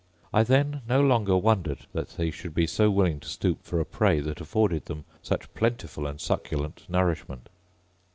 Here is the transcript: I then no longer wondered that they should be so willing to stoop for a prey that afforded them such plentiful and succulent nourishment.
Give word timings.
I 0.33 0.41
then 0.41 0.81
no 0.89 0.99
longer 0.99 1.37
wondered 1.37 1.85
that 1.93 2.09
they 2.17 2.31
should 2.31 2.55
be 2.55 2.65
so 2.65 2.89
willing 2.89 3.19
to 3.19 3.27
stoop 3.29 3.61
for 3.63 3.79
a 3.79 3.85
prey 3.85 4.19
that 4.21 4.41
afforded 4.41 4.85
them 4.85 5.05
such 5.21 5.53
plentiful 5.53 6.07
and 6.07 6.19
succulent 6.19 6.87
nourishment. 6.89 7.49